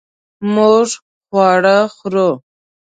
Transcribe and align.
مونږ 0.53 0.89
خواړه 1.27 1.77
خورو 1.95 2.29